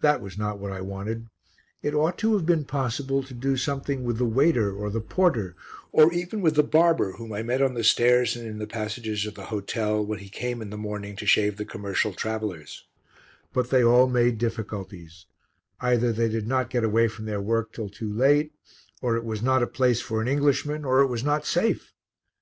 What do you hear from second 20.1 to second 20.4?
an